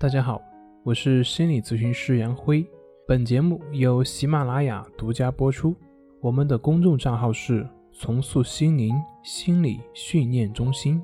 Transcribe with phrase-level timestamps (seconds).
[0.00, 0.40] 大家好，
[0.84, 2.64] 我是心理咨询师杨辉。
[3.04, 5.74] 本节目由喜马拉雅独家播出。
[6.20, 11.02] 我们的公众账号是“重塑心灵心理训练中心”。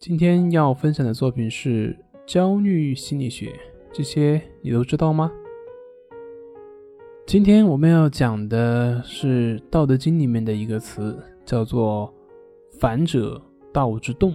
[0.00, 1.94] 今天要分享的作品是
[2.26, 3.52] 焦虑心理学，
[3.92, 5.30] 这些你都知道吗？
[7.26, 12.10] 今天我们要讲的是《道德经》里面的一个词，叫做
[12.80, 13.38] “反者
[13.70, 14.34] 道之动”。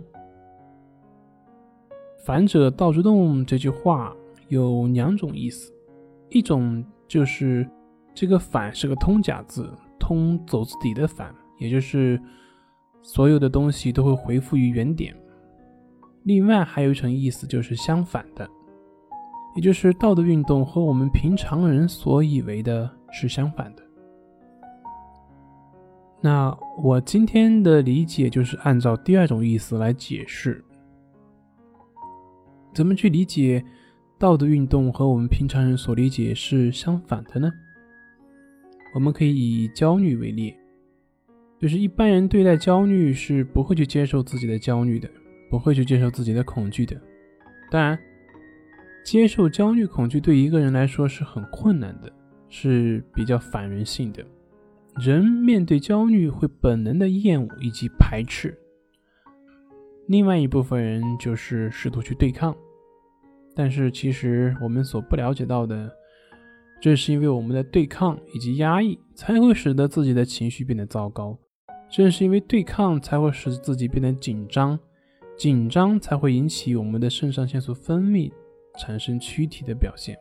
[2.24, 4.16] 反者道之动这句话
[4.48, 5.74] 有两种意思，
[6.30, 7.68] 一种就是
[8.14, 9.68] 这个反是个通假字，
[10.00, 12.22] 通走字底的反，也就是
[13.02, 15.16] 所有的东西都会回复于原点。
[16.24, 18.48] 另外还有一层意思就是相反的，
[19.56, 23.82] 也就是道德运动和我们平常人所以为的是相反的。
[26.22, 30.64] 那我今天的理解就是按照第二种意思来解释。
[32.74, 33.64] 怎么去理解
[34.18, 37.52] 道德运动和我们平常人所理解是相反的呢？
[38.94, 40.54] 我们可以以焦虑为例，
[41.60, 45.10] 就是一般人对待焦虑是不会去接受自己的焦虑的，
[45.50, 47.00] 不会去接受自己的恐惧的。
[47.70, 47.98] 当然，
[49.04, 52.12] 接受焦虑、恐惧对一个人来说是很困难的，
[52.50, 54.24] 是比较反人性的。
[55.00, 58.58] 人面对焦虑会本能的厌恶以及排斥。
[60.12, 62.54] 另外一部分人就是试图去对抗，
[63.56, 65.90] 但是其实我们所不了解到的，
[66.82, 71.38] 正是因为我们的对抗以及压抑，才会使得自己的情绪变得糟糕；
[71.90, 74.78] 正是因为对抗，才会使自己变得紧张，
[75.38, 78.30] 紧张才会引起我们的肾上腺素分泌，
[78.78, 80.18] 产生躯体的表现。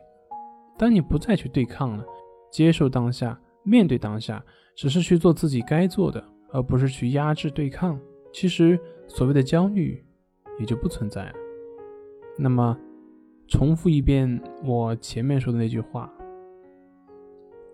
[0.77, 2.05] 当你不再去对抗了，
[2.49, 4.41] 接受当下，面对当下，
[4.73, 7.99] 只是去做自己该做的，而不是去压制对抗。
[8.33, 8.79] 其实，
[9.13, 10.01] 所谓的焦虑
[10.57, 11.33] 也就不存在了。
[12.37, 12.77] 那么，
[13.45, 16.09] 重复一遍我前面说的那句话，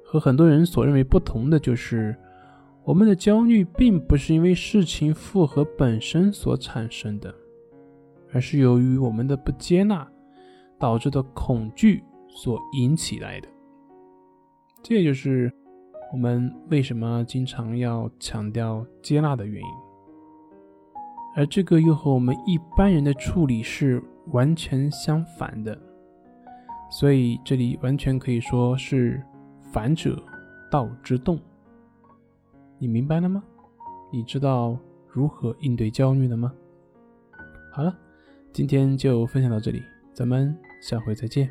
[0.03, 2.15] 和很多人所认为不同的就是，
[2.83, 7.33] 我们的焦虑并不是因为事情复合本身所产生的，
[8.33, 10.05] 而是由于我们的不接纳
[10.79, 13.47] 导致的恐惧所引起来的。
[14.81, 15.53] 这也就是
[16.11, 19.86] 我们为什么经常要强调接纳的原因。
[21.37, 25.77] 而这个又和我们一般人的处理是完全相反的，
[26.89, 29.21] 所以这里完全可以说是
[29.71, 30.19] 反者
[30.71, 31.39] 道之动。
[32.79, 33.43] 你明白了吗？
[34.11, 34.75] 你知道
[35.07, 36.51] 如何应对焦虑了吗？
[37.71, 37.95] 好了，
[38.51, 39.83] 今天就分享到这里，
[40.13, 41.47] 咱们下回再见。